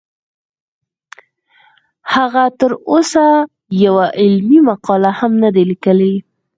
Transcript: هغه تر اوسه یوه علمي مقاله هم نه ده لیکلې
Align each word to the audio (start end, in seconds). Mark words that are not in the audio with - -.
هغه 2.13 2.43
تر 2.59 2.71
اوسه 2.91 3.25
یوه 3.85 4.05
علمي 4.21 4.59
مقاله 4.69 5.11
هم 5.19 5.31
نه 5.43 5.49
ده 5.55 5.61
لیکلې 5.71 6.13